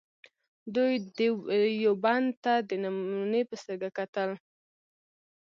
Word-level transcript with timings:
دوی 0.75 0.93
دیوبند 1.79 2.29
ته 2.43 2.53
د 2.69 2.71
نمونې 2.83 3.41
په 3.49 3.55
سترګه 3.61 3.89
کتل. 3.97 4.29